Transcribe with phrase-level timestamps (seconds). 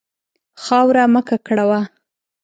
[0.63, 1.81] خاوره مه ککړوه.